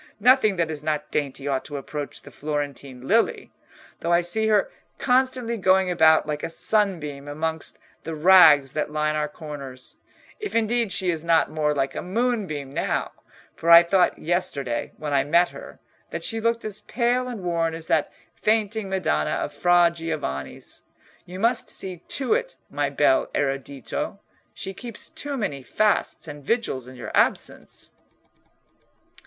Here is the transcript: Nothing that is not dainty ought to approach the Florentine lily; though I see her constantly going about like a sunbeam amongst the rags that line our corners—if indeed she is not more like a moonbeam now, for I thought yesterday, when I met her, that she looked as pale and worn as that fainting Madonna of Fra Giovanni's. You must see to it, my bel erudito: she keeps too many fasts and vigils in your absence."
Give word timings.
Nothing 0.19 0.55
that 0.55 0.71
is 0.71 0.81
not 0.81 1.11
dainty 1.11 1.47
ought 1.47 1.63
to 1.65 1.77
approach 1.77 2.23
the 2.23 2.31
Florentine 2.31 3.01
lily; 3.07 3.51
though 3.99 4.11
I 4.11 4.21
see 4.21 4.47
her 4.47 4.71
constantly 4.97 5.59
going 5.59 5.91
about 5.91 6.25
like 6.25 6.41
a 6.41 6.49
sunbeam 6.49 7.27
amongst 7.27 7.77
the 8.03 8.15
rags 8.15 8.73
that 8.73 8.89
line 8.89 9.13
our 9.15 9.27
corners—if 9.29 10.55
indeed 10.55 10.91
she 10.91 11.11
is 11.11 11.23
not 11.23 11.51
more 11.51 11.75
like 11.75 11.93
a 11.93 12.01
moonbeam 12.01 12.73
now, 12.73 13.11
for 13.55 13.69
I 13.69 13.83
thought 13.83 14.17
yesterday, 14.17 14.91
when 14.97 15.13
I 15.13 15.23
met 15.23 15.49
her, 15.49 15.77
that 16.09 16.23
she 16.23 16.41
looked 16.41 16.65
as 16.65 16.79
pale 16.79 17.27
and 17.27 17.43
worn 17.43 17.75
as 17.75 17.85
that 17.85 18.11
fainting 18.33 18.89
Madonna 18.89 19.29
of 19.33 19.53
Fra 19.53 19.91
Giovanni's. 19.93 20.81
You 21.27 21.39
must 21.39 21.69
see 21.69 21.97
to 21.97 22.33
it, 22.33 22.55
my 22.71 22.89
bel 22.89 23.27
erudito: 23.35 24.17
she 24.55 24.73
keeps 24.73 25.09
too 25.09 25.37
many 25.37 25.61
fasts 25.61 26.27
and 26.27 26.43
vigils 26.43 26.87
in 26.87 26.95
your 26.95 27.11
absence." 27.13 27.91